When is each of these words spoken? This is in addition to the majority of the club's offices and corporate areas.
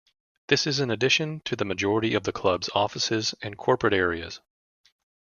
This 0.47 0.65
is 0.65 0.79
in 0.79 0.89
addition 0.89 1.41
to 1.41 1.55
the 1.55 1.63
majority 1.63 2.15
of 2.15 2.23
the 2.23 2.31
club's 2.31 2.71
offices 2.73 3.35
and 3.43 3.55
corporate 3.55 3.93
areas. 3.93 4.39